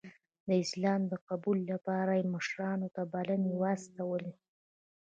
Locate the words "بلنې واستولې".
3.13-4.33